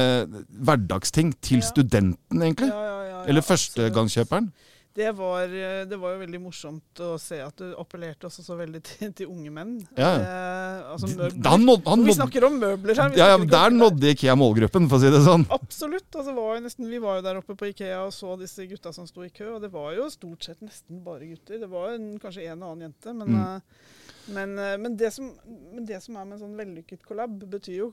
[0.48, 1.68] hverdagsting til Ja.
[1.70, 2.68] studenten, egentlig.
[2.72, 4.50] ja, ja, ja, ja, Eller førstegangskjøperen.
[4.94, 8.56] Det var, eh, det var jo veldig morsomt å se at du appellerte også så
[8.58, 9.70] veldig til, til unge menn.
[9.96, 10.10] Ja.
[10.20, 13.16] Eh, altså nådde, vi snakker om møbler her.
[13.16, 15.46] ja, ja, der nådde Ikea målgruppen, for å si det sånn.
[15.56, 16.10] Absolutt.
[16.12, 19.08] Altså, var nesten, vi var jo der oppe på Ikea og så disse gutta som
[19.08, 21.58] sto i kø, og det var jo stort sett nesten bare gutter.
[21.64, 23.42] Det var en, kanskje en og annen jente, men, Mm.
[23.42, 23.90] eh,
[24.36, 25.32] men, eh, men, det som,
[25.72, 27.92] men det som er med en sånn vellykket kollab, betyr jo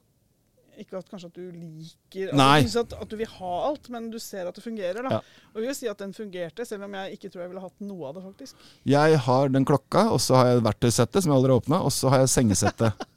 [0.83, 4.19] ikke at kanskje at du liker altså, at, at du vil ha alt, men du
[4.21, 5.01] ser at det fungerer.
[5.05, 5.19] da.
[5.19, 5.47] Ja.
[5.53, 7.85] Og jeg vil si at den fungerte, selv om jeg ikke tror jeg ville hatt
[7.85, 8.67] noe av det, faktisk.
[8.89, 11.95] Jeg har den klokka, og så har jeg verktøysettet, som jeg aldri har åpna, og
[11.95, 13.09] så har jeg sengesettet.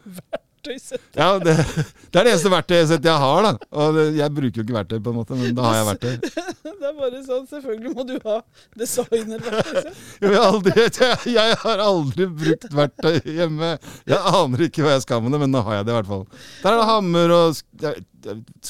[0.20, 1.16] verktøysettet?
[1.16, 3.70] Ja, det, det er det eneste verktøysettet jeg har, da.
[3.84, 6.34] Og jeg bruker jo ikke verktøy, på en måte, men da har jeg verktøy.
[6.80, 8.38] Det er bare sånn, selvfølgelig må du ha
[8.80, 9.90] designerverktøy.
[10.30, 13.70] Jeg, jeg, har aldri brukt verktøy hjemme.
[14.08, 16.08] Jeg aner ikke hva jeg skal med det, men nå har jeg det i hvert
[16.08, 16.24] fall.
[16.62, 17.58] Der er det hammer og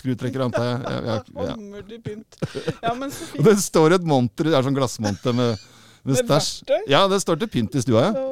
[0.00, 0.80] skrutrekker, antar jeg.
[0.84, 1.54] jeg, jeg ja.
[1.54, 2.40] Hammer til pynt.
[2.82, 3.48] Ja, men så Og fint.
[3.50, 5.64] det står et monter, det er sånn glassmonter med,
[6.08, 6.50] med stæsj.
[6.90, 8.26] Ja, det står til pynt i stua, ja.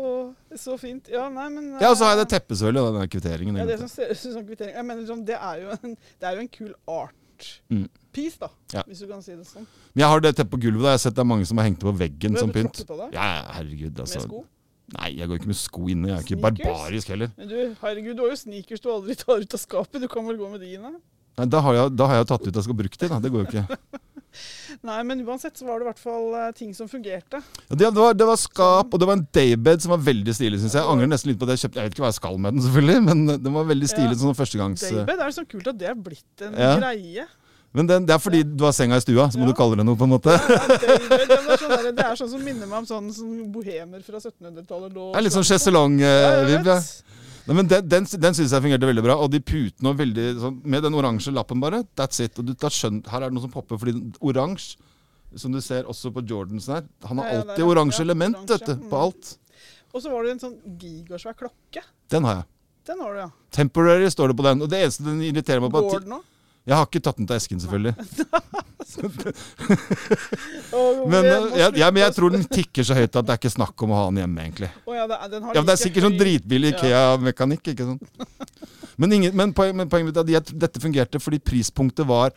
[0.59, 1.11] Så fint.
[1.13, 3.61] Ja, nei, men Ja, og så har jeg eh, det teppet, selvfølgelig, og den kvitteringen.
[3.61, 4.75] Ja, det som ser ut som kvittering.
[4.75, 6.75] Jeg mener, liksom, det, er jo en, det er jo en kul
[7.71, 7.87] Mm.
[8.09, 8.49] Art-piece, da.
[8.73, 8.83] Ja.
[8.87, 9.67] Hvis du kan si det sånn.
[9.95, 10.89] Men jeg har det teppet på gulvet, da.
[10.95, 12.81] Jeg har sett det er mange som har hengt det på veggen Men som pynt.
[12.87, 14.23] på det Ja, herregud herregud, med altså.
[14.25, 14.45] sko.
[14.97, 16.09] Nei, jeg går ikke med sko inne.
[16.09, 16.65] Jeg er ikke Sneakers?
[16.65, 17.31] barbarisk heller.
[17.37, 20.01] Men du, herregud, du har jo sneakers du aldri tar ut av skapet.
[20.01, 20.95] Du kan vel gå med dine?
[21.39, 23.19] Nei, da har jeg, da har jeg tatt ut jeg skal bruke det, da.
[23.21, 23.79] Det går jo ikke.
[24.89, 27.41] Nei, men uansett så var det i hvert fall eh, ting som fungerte.
[27.69, 30.35] Ja, det, det, var, det var skap, og det var en daybed som var veldig
[30.37, 30.83] stilig, syns jeg.
[30.85, 32.53] Jeg angrer nesten litt på at jeg kjøpte Jeg vet ikke hva jeg skal med
[32.57, 34.21] den, selvfølgelig, men den var veldig stilig Ja.
[34.23, 34.85] sånn førstegangs...
[34.89, 36.73] Daybed er så kult at det er blitt en Ja.
[36.81, 37.27] greie.
[37.77, 39.53] Men den, det er fordi du har senga i stua, så må Ja.
[39.53, 40.33] du kalle det noe, på en måte.
[40.33, 44.95] Ja, det, er sånn sånn som minner meg om sånn, sånn bohemer fra 1700-tallet.
[44.95, 46.79] Det er litt sånn Ja, sjeselong-vib, ja.
[47.49, 49.17] Men Den, den, den syns jeg fungerte veldig bra.
[49.25, 51.83] Og de putene og veldig sånn, Med den oransje lappen, bare.
[51.97, 52.37] That's it.
[52.41, 54.77] Og du, da skjønt, her er det noe som popper, fordi oransje,
[55.37, 58.75] som du ser også på Jordans der, Han har alltid oransje element, vet du.
[58.77, 58.89] mm.
[58.93, 59.37] På alt.
[59.95, 61.85] Og så var det en sånn gigasvær klokke.
[62.13, 62.49] Den har jeg.
[62.89, 63.31] Den har du, ja.
[63.53, 64.63] Temporary står det på den.
[64.65, 66.21] Og det eneste den irriterer meg på Går den nå?
[66.69, 67.95] Jeg har ikke tatt den til esken, selvfølgelig.
[71.09, 73.53] Men, eh, jeg, ja, men jeg tror den tikker så høyt at det er ikke
[73.53, 74.71] snakk om å ha den hjemme, egentlig.
[74.97, 77.73] Ja, den har Ja, men Det er sikkert sånn dritbillig Ikea-mekanikk.
[77.75, 78.03] ikke sant?
[78.99, 82.33] Men, ingen, men, poen, men poenget mitt er at dette fungerte fordi prispunktet var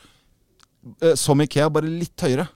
[1.02, 2.48] eh, som Ikea, bare litt høyere.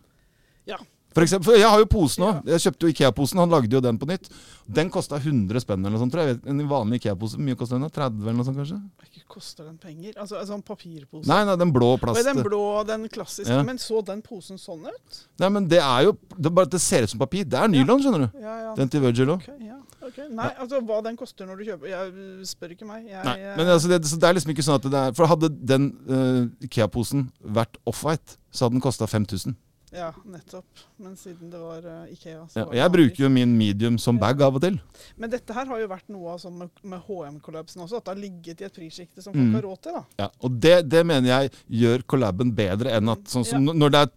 [1.15, 2.49] For eksempel, for Jeg har jo posen òg.
[2.51, 3.39] Jeg kjøpte jo Ikea-posen.
[3.39, 4.28] Han lagde jo den på nytt.
[4.67, 6.12] Den kosta 100 spenn eller noe sånt.
[6.12, 6.41] tror jeg.
[6.51, 7.88] En vanlig Ikea-pose, mye koster den?
[7.88, 8.80] 30 eller noe sånt, kanskje?
[9.08, 10.17] Ikke koster den penger?
[10.19, 11.30] Altså en sånn papirpose?
[11.32, 12.19] Nei, nei, den blå plast.
[12.28, 13.54] den blå, den klassiske.
[13.54, 13.63] Ja.
[13.63, 15.21] Men så den posen sånn ut?
[15.39, 17.47] Nei, men det er jo det bare det ser ut som papir.
[17.47, 18.39] Det er nylon, skjønner du.
[18.43, 18.75] Ja, ja.
[18.75, 19.47] Den til Virgil òg.
[19.47, 19.80] Ok, ja.
[20.06, 23.08] Nei, altså hva den koster når du kjøper Jeg spør ikke meg.
[23.10, 25.15] Jeg, Nei, eh, men altså det, så det er liksom ikke sånn at det er
[25.17, 29.56] For hadde den uh, Ikea-posen vært off-white, så hadde den kosta 5000.
[29.95, 30.65] Ja, nettopp.
[30.99, 34.19] Men siden det var uh, Ikea så Ja, var jeg bruker jo min medium som
[34.19, 34.75] bag av og til.
[35.17, 38.13] Men dette her har jo vært noe av sånn med, med HM-kollapsen også, at det
[38.15, 39.51] har ligget i et prissjikte som Mm.
[39.51, 39.93] folk har råd til.
[39.93, 40.03] da.
[40.25, 44.03] Ja, og det, det mener jeg gjør collaben bedre enn at sånn som når det
[44.05, 44.13] er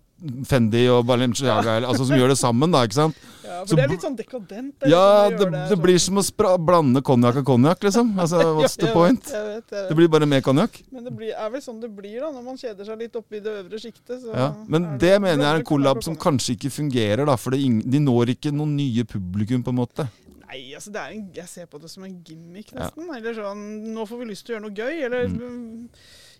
[0.48, 3.18] Fendi og Balenciaga, altså som gjør det sammen, da, ikke sant.
[3.48, 4.74] Ja, for Så det er litt sånn dekadent.
[4.76, 8.10] det Ja, det, det, sånn det blir som å blande konjakk og konjakk, liksom.
[8.20, 9.22] Altså, what's Ja, the jeg point?
[9.24, 9.88] Vet, jeg vet, jeg vet.
[9.88, 10.76] Det blir bare mer konjakk.
[10.92, 13.38] Men det blir, er vel sånn det blir da, når man kjeder seg litt oppe
[13.38, 14.18] i det øvre sjiktet.
[14.20, 17.38] så Ja, men det mener jeg er en kollab som kanskje ikke fungerer, da.
[17.40, 20.10] For det, de når ikke noen nye publikum, på en måte.
[20.48, 23.08] Nei, altså det er en, jeg ser på det som en gimmick, nesten.
[23.16, 25.02] Eller sånn Nå får vi lyst til å gjøre noe gøy.
[25.08, 25.88] Eller mm.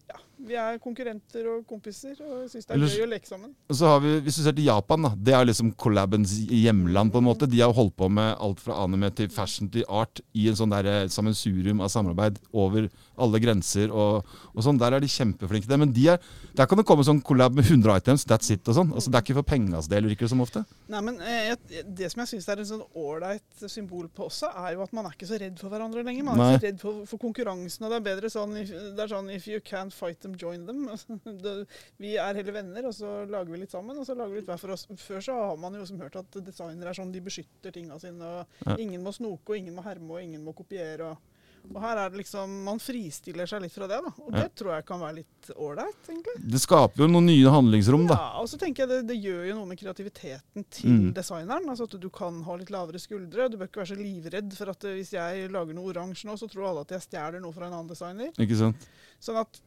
[0.08, 3.54] ja, vi er konkurrenter og kompiser og syns det er Ellers- gøy å leke sammen.
[3.70, 5.10] Så har vi, Hvis du ser til Japan, da.
[5.16, 7.48] Det er liksom collabens hjemland, på en måte.
[7.50, 10.70] De har holdt på med alt fra anime til fashion til art i en sånn
[10.70, 14.24] der sammensurium av samarbeid over alle grenser og,
[14.54, 14.78] og sånn.
[14.78, 15.78] Der er de kjempeflinke.
[15.78, 16.18] Men de er,
[16.54, 18.92] der kan det komme sånn collab med 100 items, that's it og sånn.
[18.94, 20.64] Altså, det er ikke for pengas del, virker det som ofte.
[20.88, 24.52] Nei, men eh, jeg, Det som jeg syns er en sånn ålreit symbol på også,
[24.54, 26.24] er jo at man er ikke så redd for hverandre lenger.
[26.30, 26.54] Man er Nei.
[26.58, 27.84] ikke redd for, for konkurransen.
[27.86, 30.84] og Det er bedre sånn det er sånn if you can't fight them join them.
[32.02, 33.98] Vi er heller venner, og så lager vi litt sammen.
[33.98, 34.86] Og så lager vi litt hver for oss.
[35.00, 38.22] Før så har man jo som hørt at designere er sånn, de beskytter tinga sine.
[38.44, 38.78] og.
[38.78, 41.10] Ingen må snoke, og ingen må herme, og ingen må kopiere.
[41.14, 41.34] og
[41.74, 44.12] og her er det liksom, Man fristiller seg litt fra det, da.
[44.22, 44.44] Og Ja.
[44.44, 46.36] det tror jeg kan være litt ålreit, egentlig.
[46.52, 48.14] Det skaper jo noen nye handlingsrom, da.
[48.14, 51.12] Ja, og så tenker jeg det, det gjør jo noe med kreativiteten til Mm.
[51.12, 51.68] designeren.
[51.68, 53.50] altså At du kan ha litt lavere skuldre.
[53.50, 56.38] Du bør ikke være så livredd for at eh, hvis jeg lager noe oransje nå,
[56.38, 58.30] så tror alle at jeg stjeler noe fra en annen designer.
[58.38, 58.88] Ikke sant?
[59.20, 59.60] Sånn at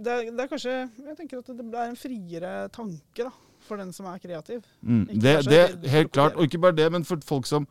[0.00, 0.74] det, er- det er kanskje
[1.06, 3.30] Jeg tenker at det er en friere tanke da,
[3.66, 4.62] for den som er kreativ.
[4.82, 5.06] Mm.
[5.20, 6.34] Det, er Helt klart.
[6.36, 7.66] Og ikke bare det, men for folk som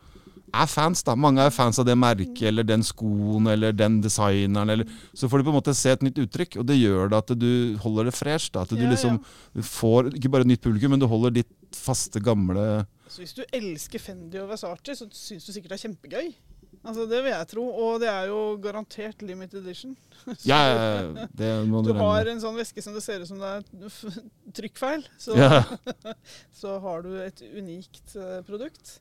[0.54, 1.16] er fans, da.
[1.16, 4.70] Mange er fans av det merket eller den skoen eller den designeren.
[4.70, 7.18] Eller, så får de på en måte se et nytt uttrykk, og det gjør det
[7.22, 8.52] at du holder det fresh.
[8.52, 8.62] Da.
[8.66, 9.20] At du Ja, liksom
[9.56, 9.62] ja.
[9.64, 13.44] får ikke bare et nytt publikum, men du holder ditt faste, gamle Så hvis du
[13.52, 16.34] elsker Fendi og Versace, så syns du sikkert det er kjempegøy.
[16.82, 17.66] Altså Det vil jeg tro.
[17.86, 19.98] Og det er jo garantert limited edition.
[20.46, 23.40] Ja, ja, det må du Du har en sånn væske som det ser ut som
[23.42, 24.18] det er
[24.54, 25.64] trykkfeil, så, Ja.
[26.62, 29.00] så har du et unikt eh, produkt.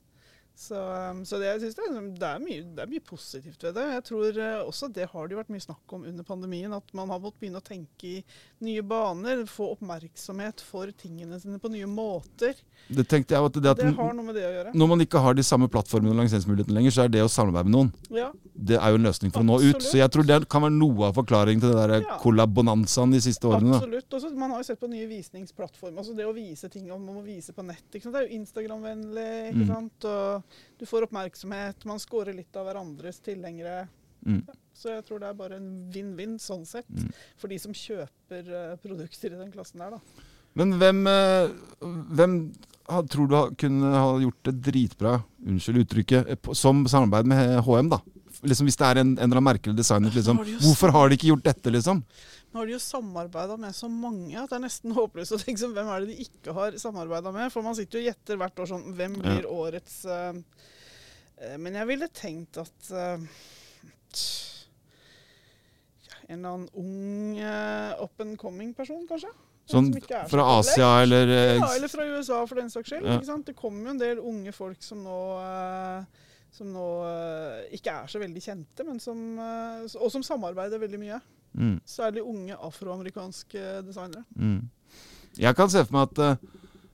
[0.61, 3.63] Så, um, så det, jeg synes det, er, det, er mye, det er mye positivt
[3.65, 3.85] ved det.
[3.95, 6.91] Jeg tror eh, også det har det jo vært mye snakk om under pandemien, at
[6.93, 8.19] man har måttet begynne å tenke i
[8.67, 9.47] nye baner.
[9.49, 12.61] Få oppmerksomhet for tingene sine på nye måter.
[12.93, 14.75] Det tenkte jeg at det at Det har noe med det å gjøre.
[14.77, 17.71] når man ikke har de samme plattformene og lanseringsmulighetene lenger, så er det å samarbeide
[17.71, 19.81] med noen Ja, det er jo en løsning for å nå ut.
[19.81, 22.19] Så jeg tror det kan være noe av forklaringen til det der Ja.
[22.21, 23.81] kollabonanzaen de siste årene.
[23.81, 24.13] Absolutt.
[24.13, 25.99] Også, man har jo sett på nye visningsplattformer.
[26.05, 27.81] Altså det å vise ting om man må vise på nett.
[27.91, 29.55] Det er jo Instagram-vennlig.
[29.55, 29.67] ikke Mm.
[29.73, 30.05] sant?
[30.05, 30.43] Og
[30.79, 31.85] du får oppmerksomhet.
[31.89, 33.87] Man scorer litt av hverandres tilhengere.
[34.27, 34.43] Mm.
[34.77, 36.89] Så jeg tror det er bare en vinn-vinn sånn sett.
[36.93, 37.09] Mm.
[37.41, 40.27] For de som kjøper eh, produkter i den klassen der, da.
[40.59, 41.53] Men hvem, eh,
[42.19, 42.35] hvem
[42.91, 45.13] ha- tror du ha- kunne ha gjort det dritbra,
[45.47, 48.01] unnskyld uttrykket, eh, som samarbeid med HM, da?
[48.43, 50.39] Liksom Hvis det er en, en eller annen merkelig designer, liksom.
[50.63, 51.99] Hvorfor har de ikke gjort dette, liksom?
[52.51, 55.61] Nå har de jo samarbeida med så mange at det er nesten håpløst å tenke
[55.63, 57.53] sånn, hvem er det de ikke har samarbeida med?
[57.55, 59.23] For man sitter jo og gjetter hvert år sånn Hvem Ja.
[59.27, 60.33] blir årets uh,
[61.61, 63.21] Men jeg ville tenkt at uh,
[66.09, 67.39] ja, En eller annen ung
[68.03, 69.31] up and coming person, kanskje?
[69.71, 70.49] Sånn så fra.
[70.59, 73.07] Asia eller Ja, eller fra USA for den saks skyld.
[73.07, 73.37] Ja.
[73.47, 75.19] Det kommer jo en del unge folk som nå
[76.53, 81.01] som nå eh, ikke er så veldig kjente, men som, eh, og som samarbeider veldig
[81.01, 81.21] mye.
[81.55, 84.25] mm, Særlig unge afroamerikanske designere.
[84.37, 84.61] mm.
[85.39, 86.49] Jeg kan se for meg at eh,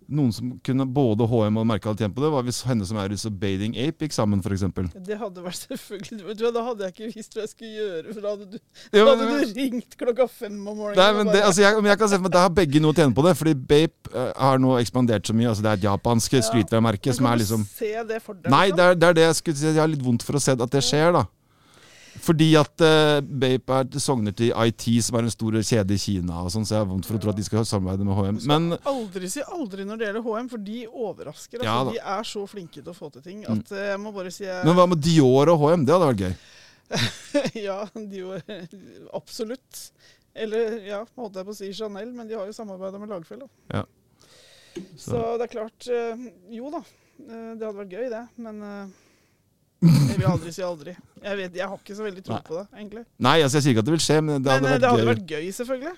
[0.09, 2.99] noen som kunne både HM og merke hadde tjent på det, var hvis henne som
[3.01, 4.65] er og Bading Ape gikk sammen, f.eks.
[5.07, 8.35] Det hadde vært selvfølgelig Da hadde jeg ikke visst hva jeg skulle gjøre, for da
[8.35, 8.59] hadde du,
[8.95, 11.01] da hadde du ringt klokka fem om morgenen.
[11.01, 12.83] Nei, men det, altså jeg, men jeg kan se for meg at Der har begge
[12.83, 13.35] noe å tjene på det.
[13.41, 15.51] Fordi Bape uh, har nå ekspandert så mye.
[15.53, 16.43] Altså Det er et japansk Ja.
[16.51, 18.51] streetwear-merke som er liksom se det for deg?
[18.53, 18.77] Nei, liksom?
[18.79, 19.67] det er, det er det jeg skulle si.
[19.71, 21.25] Jeg har litt vondt for å se at det skjer, da.
[22.23, 26.41] Fordi at uh, Bape er sogner til IT, som er en stor kjede i Kina,
[26.43, 28.39] og sånn, så jeg har vondt for å tro at de skal samarbeide med HM.
[28.41, 31.63] Du skal Men aldri si aldri når det gjelder HM, for de overrasker.
[31.63, 31.71] Altså.
[31.71, 31.95] Ja da.
[31.97, 33.61] de er så flinke til å få til ting Mm.
[33.61, 34.65] at eh, jeg må bare si jeg...
[34.65, 35.85] Men hva med Dior og HM?
[35.87, 36.37] Det hadde vært gøy.
[37.67, 38.41] Ja, Dior
[39.15, 39.81] Absolutt.
[40.37, 43.45] Eller ja, holdt jeg på å si Chanel, men de har jo samarbeida med Lagfjell.
[43.73, 43.85] Ja.
[44.97, 45.11] Så.
[45.11, 45.21] Så.
[45.41, 46.83] det er klart eh, Jo da,
[47.25, 48.25] eh, det hadde vært gøy, det.
[48.45, 48.97] Men eh,
[49.83, 50.97] jeg vil aldri si aldri.
[51.23, 53.03] Jeg, vet, jeg har ikke så veldig tro på det, egentlig.
[53.27, 54.83] Nei, altså, jeg sier ikke at det vil skje, men det Men hadde eh, vært
[54.83, 55.11] det hadde gøy.
[55.13, 55.97] vært gøy, selvfølgelig.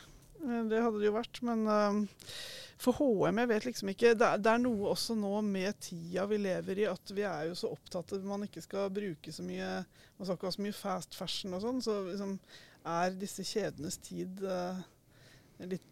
[0.49, 1.41] Eh, Det hadde det jo vært.
[1.47, 2.33] Men uh,
[2.79, 6.27] for HM, jeg vet liksom ikke det er, det er noe også nå med tida
[6.31, 9.33] vi lever i, at vi er jo så opptatt av at man ikke skal bruke
[9.35, 9.71] så mye
[10.19, 11.83] Man skal ikke ha så mye fast fashion og sånn.
[11.83, 12.37] Så liksom
[12.89, 14.79] er disse kjedenes tid uh,
[15.67, 15.85] litt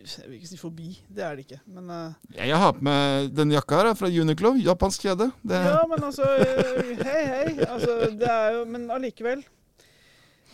[0.00, 1.60] Jeg vil ikke si forbi, det er det ikke.
[1.68, 5.28] Men uh, Jeg, har på meg denne jakka her, fra Uniclove, Japansk kjede.
[5.42, 7.66] Det, Ja, men altså eh, Hei, hei.
[7.66, 9.44] Altså, det er jo Men allikevel.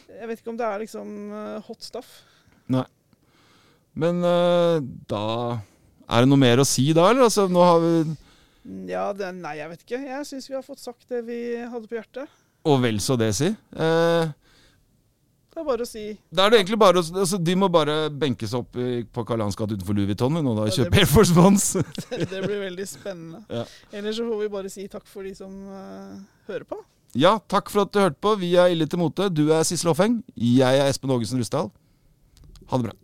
[0.06, 2.10] Jeg vet ikke om det er liksom eh, hot stuff.
[2.72, 2.84] Nei.
[3.96, 5.24] Men uh, da
[6.06, 7.28] Er det noe mer å si da, eller?
[7.28, 7.92] Altså, nå har vi
[8.90, 10.02] Ja, det, nei, jeg vet ikke.
[10.10, 12.42] Jeg syns vi har fått sagt det vi hadde på hjertet.
[12.66, 13.52] Og vel så det, si.
[13.54, 14.34] Eh,
[15.56, 16.02] Det er bare å si
[16.36, 19.40] Da er det egentlig bare å- altså, De må bare benke seg opp på Karl
[19.40, 21.64] Johans gate utenfor Louis Vuitton nå, da, Ja, kjøpe Air Force Ones.
[22.10, 23.40] Det blir veldig spennende.
[23.48, 23.64] Ja.
[23.96, 26.18] Ellers så får vi bare si takk for de som uh,
[26.50, 26.76] hører på.
[27.16, 28.34] ja, takk for at du hørte på.
[28.38, 29.30] Vi er Ille til mote.
[29.32, 30.18] Du er Sissel Hoffeng.
[30.36, 31.70] Jeg er Espen Ågesen Rustdal.
[32.68, 32.96] Ha det bra.